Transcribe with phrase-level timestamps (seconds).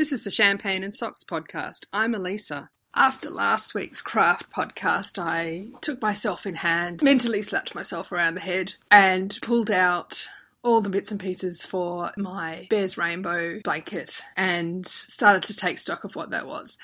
[0.00, 1.84] This is the Champagne and Socks podcast.
[1.92, 2.70] I'm Elisa.
[2.96, 8.40] After last week's craft podcast, I took myself in hand, mentally slapped myself around the
[8.40, 10.26] head, and pulled out
[10.62, 16.04] all the bits and pieces for my Bears Rainbow blanket and started to take stock
[16.04, 16.76] of what that was.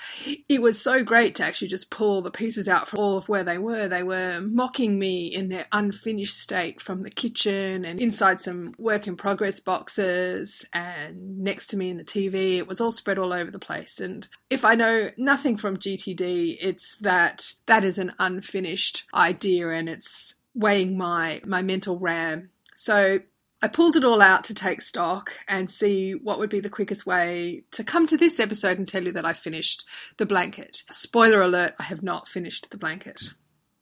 [0.49, 3.45] It was so great to actually just pull the pieces out from all of where
[3.45, 3.89] they were.
[3.89, 9.07] They were mocking me in their unfinished state from the kitchen and inside some work
[9.07, 12.57] in progress boxes and next to me in the TV.
[12.57, 14.01] It was all spread all over the place.
[14.01, 19.89] And if I know nothing from GTD, it's that that is an unfinished idea and
[19.89, 22.51] it's weighing my my mental RAM.
[22.75, 23.21] So
[23.63, 27.07] I pulled it all out to take stock and see what would be the quickest
[27.07, 29.87] way to come to this episode and tell you that I finished
[30.19, 30.83] the blanket.
[30.91, 33.33] Spoiler alert, I have not finished the blanket.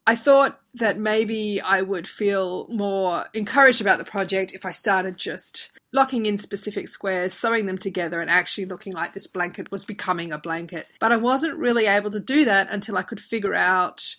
[0.07, 5.17] I thought that maybe I would feel more encouraged about the project if I started
[5.17, 9.85] just locking in specific squares, sewing them together, and actually looking like this blanket was
[9.85, 10.87] becoming a blanket.
[11.01, 14.15] But I wasn't really able to do that until I could figure out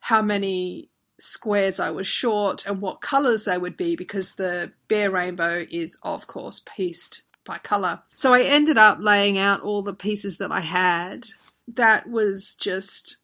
[0.00, 5.10] how many squares I was short and what colours they would be because the Bear
[5.10, 8.02] Rainbow is, of course, pieced by colour.
[8.14, 11.26] So I ended up laying out all the pieces that I had.
[11.68, 13.18] That was just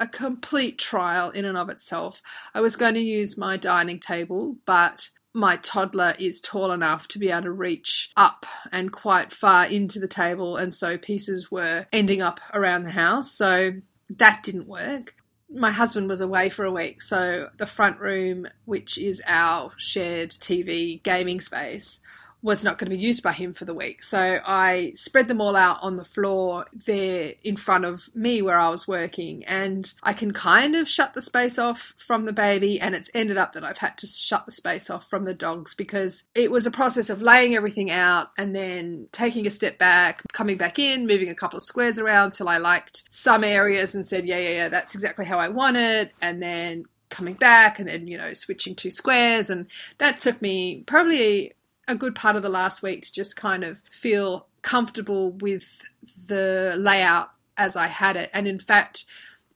[0.00, 2.22] a complete trial in and of itself.
[2.54, 7.18] I was going to use my dining table, but my toddler is tall enough to
[7.18, 11.86] be able to reach up and quite far into the table, and so pieces were
[11.92, 13.32] ending up around the house.
[13.32, 13.72] So
[14.10, 15.14] that didn't work
[15.50, 20.30] my husband was away for a week, so the front room, which is our shared
[20.30, 22.00] TV gaming space,
[22.40, 24.02] was not going to be used by him for the week.
[24.02, 28.58] So I spread them all out on the floor there in front of me where
[28.58, 29.44] I was working.
[29.44, 32.80] And I can kind of shut the space off from the baby.
[32.80, 35.74] And it's ended up that I've had to shut the space off from the dogs
[35.74, 40.22] because it was a process of laying everything out and then taking a step back,
[40.32, 44.06] coming back in, moving a couple of squares around till I liked some areas and
[44.06, 46.12] said, yeah, yeah, yeah, that's exactly how I want it.
[46.22, 49.66] And then coming back and then you know switching two squares and
[49.96, 51.54] that took me probably
[51.88, 55.82] a good part of the last week to just kind of feel comfortable with
[56.26, 58.30] the layout as I had it.
[58.32, 59.04] And in fact,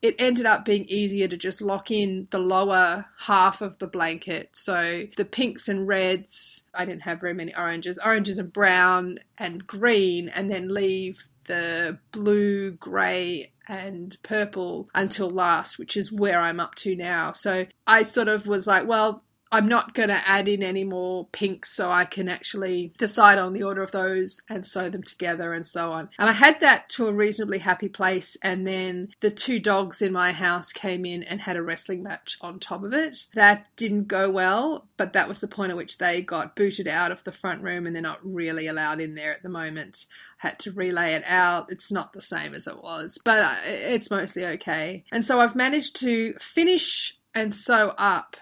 [0.01, 4.49] it ended up being easier to just lock in the lower half of the blanket.
[4.51, 9.65] So the pinks and reds, I didn't have very many oranges, oranges and brown and
[9.65, 16.59] green, and then leave the blue, grey, and purple until last, which is where I'm
[16.59, 17.31] up to now.
[17.31, 19.23] So I sort of was like, well,
[19.53, 23.53] I'm not going to add in any more pinks so I can actually decide on
[23.53, 26.09] the order of those and sew them together and so on.
[26.17, 28.35] And I had that to a reasonably happy place.
[28.41, 32.35] And then the two dogs in my house came in and had a wrestling match
[32.41, 33.27] on top of it.
[33.35, 37.11] That didn't go well, but that was the point at which they got booted out
[37.11, 40.07] of the front room and they're not really allowed in there at the moment
[40.39, 41.71] had to relay it out.
[41.71, 45.05] It's not the same as it was, but uh, it's mostly okay.
[45.11, 48.35] And so I've managed to finish and sew up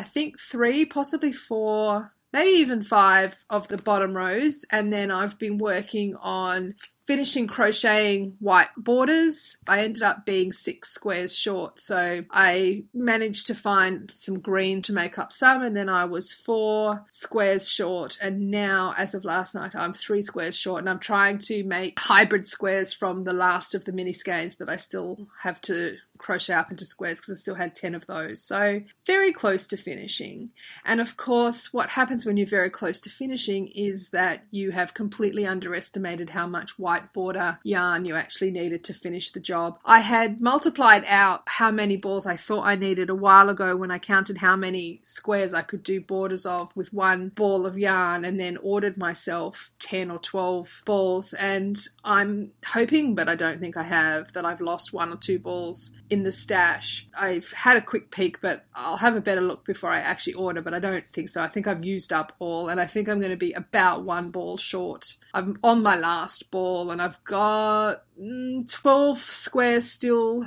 [0.00, 4.64] I think three, possibly four, maybe even five of the bottom rows.
[4.72, 6.74] And then I've been working on
[7.10, 9.56] finishing crocheting white borders.
[9.66, 11.80] I ended up being six squares short.
[11.80, 15.60] So I managed to find some green to make up some.
[15.60, 18.16] And then I was four squares short.
[18.22, 20.82] And now, as of last night, I'm three squares short.
[20.82, 24.70] And I'm trying to make hybrid squares from the last of the mini skeins that
[24.70, 28.42] I still have to crochet up into squares because I still had 10 of those.
[28.42, 30.50] So, very close to finishing.
[30.84, 34.94] And of course, what happens when you're very close to finishing is that you have
[34.94, 39.78] completely underestimated how much white border yarn you actually needed to finish the job.
[39.84, 43.90] I had multiplied out how many balls I thought I needed a while ago when
[43.90, 48.24] I counted how many squares I could do borders of with one ball of yarn
[48.24, 51.32] and then ordered myself 10 or 12 balls.
[51.34, 55.38] And I'm hoping, but I don't think I have, that I've lost one or two
[55.38, 57.06] balls in the stash.
[57.16, 60.60] I've had a quick peek, but I'll have a better look before I actually order,
[60.60, 61.40] but I don't think so.
[61.40, 64.30] I think I've used up all, and I think I'm going to be about one
[64.30, 65.16] ball short.
[65.32, 70.46] I'm on my last ball, and I've got mm, 12 squares still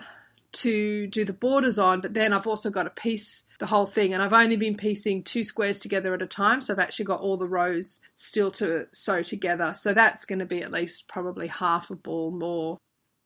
[0.53, 4.13] to do the borders on, but then I've also got to piece the whole thing,
[4.13, 7.21] and I've only been piecing two squares together at a time, so I've actually got
[7.21, 9.73] all the rows still to sew together.
[9.73, 12.77] So that's going to be at least probably half a ball more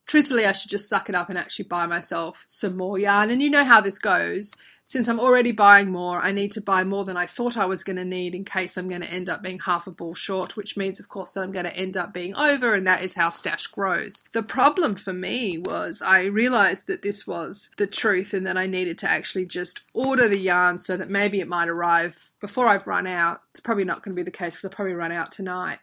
[0.07, 3.29] truthfully, I should just suck it up and actually buy myself some more yarn.
[3.29, 4.53] And you know how this goes.
[4.89, 7.83] Since I'm already buying more, I need to buy more than I thought I was
[7.83, 10.55] going to need in case I'm going to end up being half a ball short,
[10.55, 13.13] which means, of course, that I'm going to end up being over, and that is
[13.13, 14.23] how stash grows.
[14.31, 18.65] The problem for me was I realized that this was the truth and that I
[18.65, 22.87] needed to actually just order the yarn so that maybe it might arrive before I've
[22.87, 23.41] run out.
[23.49, 25.79] It's probably not going to be the case because I'll probably run out tonight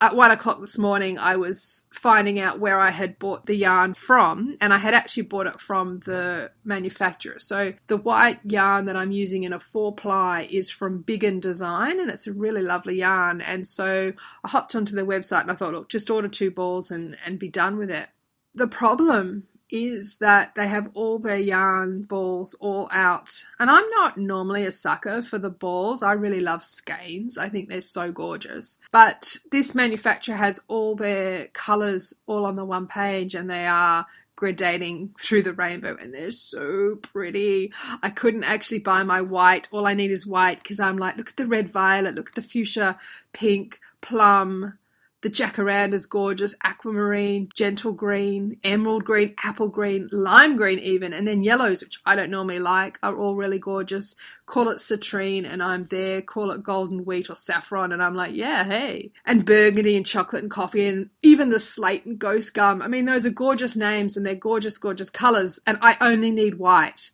[0.00, 3.94] at one o'clock this morning, I was finding out where I had bought the yarn
[3.94, 7.38] from, and I had actually bought it from the manufacturer.
[7.38, 11.98] So the white yarn that I'm using in a four ply is from Biggan Design,
[11.98, 13.40] and it's a really lovely yarn.
[13.40, 14.12] And so
[14.44, 17.38] I hopped onto their website and I thought, look, just order two balls and, and
[17.38, 18.08] be done with it.
[18.54, 23.44] The problem is that they have all their yarn balls all out.
[23.58, 26.02] And I'm not normally a sucker for the balls.
[26.02, 27.38] I really love skeins.
[27.38, 28.78] I think they're so gorgeous.
[28.92, 34.06] But this manufacturer has all their colours all on the one page and they are
[34.38, 37.72] gradating through the rainbow and they're so pretty.
[38.02, 39.68] I couldn't actually buy my white.
[39.72, 42.34] All I need is white because I'm like, look at the red violet, look at
[42.36, 42.98] the fuchsia
[43.32, 44.78] pink, plum,
[45.20, 51.42] the jacaranda's gorgeous, aquamarine, gentle green, emerald green, apple green, lime green, even, and then
[51.42, 54.14] yellows, which I don't normally like, are all really gorgeous.
[54.46, 56.22] Call it citrine, and I'm there.
[56.22, 59.10] Call it golden wheat or saffron, and I'm like, yeah, hey.
[59.26, 62.80] And burgundy and chocolate and coffee, and even the slate and ghost gum.
[62.80, 66.58] I mean, those are gorgeous names and they're gorgeous, gorgeous colors, and I only need
[66.58, 67.10] white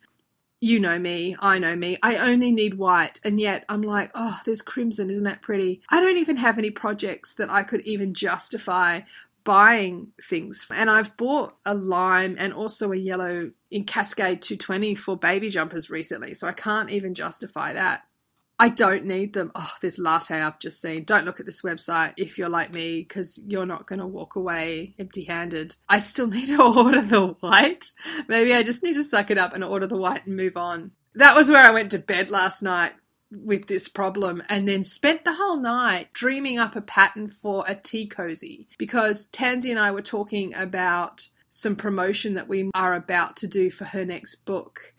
[0.61, 1.97] you know me, I know me.
[2.01, 5.81] I only need white, and yet I'm like, oh, there's crimson, isn't that pretty?
[5.89, 9.01] I don't even have any projects that I could even justify
[9.43, 10.65] buying things.
[10.71, 15.89] And I've bought a lime and also a yellow in Cascade 220 for baby jumpers
[15.89, 18.03] recently, so I can't even justify that.
[18.57, 19.51] I don't need them.
[19.53, 21.03] Oh, this latte I've just seen.
[21.03, 24.35] Don't look at this website if you're like me because you're not going to walk
[24.35, 25.75] away empty handed.
[25.89, 27.91] I still need to order the white.
[28.27, 30.91] Maybe I just need to suck it up and order the white and move on.
[31.15, 32.93] That was where I went to bed last night
[33.31, 37.75] with this problem and then spent the whole night dreaming up a pattern for a
[37.75, 43.37] tea cozy because Tansy and I were talking about some promotion that we are about
[43.37, 44.93] to do for her next book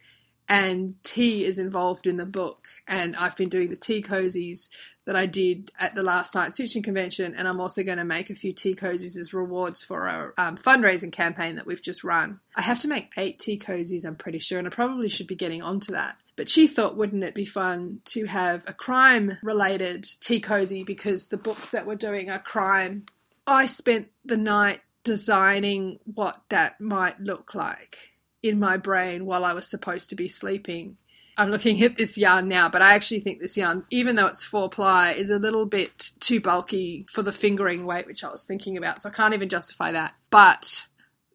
[0.49, 2.67] and tea is involved in the book.
[2.87, 4.69] And I've been doing the tea cozies
[5.05, 8.29] that I did at the last science fiction convention, and I'm also going to make
[8.29, 12.41] a few tea cozies as rewards for our um, fundraising campaign that we've just run.
[12.57, 15.37] I have to make eight tea cozies, I'm pretty sure, and I probably should be
[15.37, 16.17] getting onto that.
[16.35, 21.29] But she thought, wouldn't it be fun to have a crime related tea cozy because
[21.29, 23.07] the books that we're doing are crime.
[23.47, 28.11] I spent the night designing what that might look like
[28.43, 30.97] in my brain while I was supposed to be sleeping.
[31.39, 34.45] I'm looking at this yarn now, but I actually think this yarn, even though it's
[34.45, 38.47] four ply, is a little bit too bulky for the fingering weight, which I was
[38.47, 39.03] thinking about.
[39.03, 40.15] So I can't even justify that.
[40.31, 40.87] But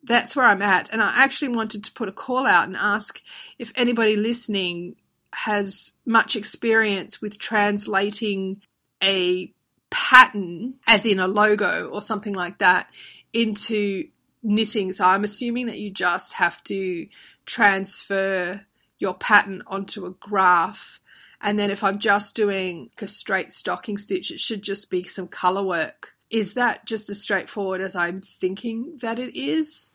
[0.04, 0.92] that's where I'm at.
[0.92, 3.22] And I actually wanted to put a call out and ask
[3.60, 4.96] if anybody listening
[5.34, 8.62] has much experience with translating
[9.04, 9.54] a
[9.92, 12.90] pattern, as in a logo or something like that,
[13.34, 14.08] into
[14.44, 14.92] knitting.
[14.92, 17.08] So I'm assuming that you just have to
[17.46, 18.66] transfer
[19.00, 21.00] your pattern onto a graph.
[21.42, 25.28] And then if I'm just doing a straight stocking stitch, it should just be some
[25.28, 26.16] color work.
[26.30, 29.92] Is that just as straightforward as I'm thinking that it is?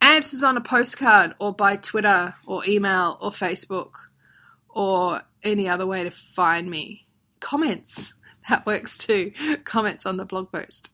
[0.00, 3.92] Answers on a postcard or by Twitter or email or Facebook
[4.68, 7.06] or any other way to find me.
[7.40, 8.14] Comments.
[8.48, 9.32] That works too.
[9.62, 10.90] Comments on the blog post.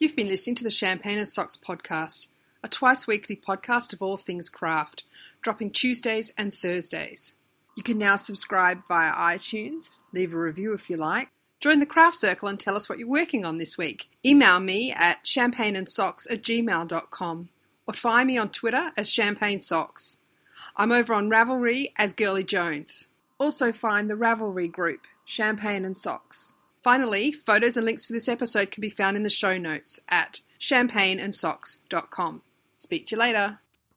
[0.00, 2.26] You've been listening to the Champagne and Socks podcast,
[2.64, 5.04] a twice weekly podcast of all things craft,
[5.40, 7.36] dropping Tuesdays and Thursdays.
[7.76, 11.28] You can now subscribe via iTunes, leave a review if you like,
[11.60, 14.08] join the craft circle and tell us what you're working on this week.
[14.26, 17.48] Email me at champagneandsocks at gmail.com
[17.86, 20.18] or find me on Twitter as Champagne Socks.
[20.76, 23.10] I'm over on Ravelry as Girly Jones.
[23.38, 26.56] Also find the Ravelry group, Champagne and Socks.
[26.84, 30.42] Finally, photos and links for this episode can be found in the show notes at
[30.60, 32.42] champagneandsocks.com.
[32.76, 33.60] Speak to you later.